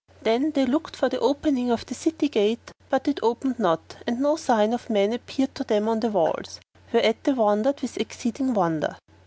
[0.23, 4.19] Then they looked for the opening of the city gate; but it opened not and
[4.19, 6.59] no sign of men appeared to them on the walls;
[6.91, 8.97] whereat they wondered with exceeding wonder.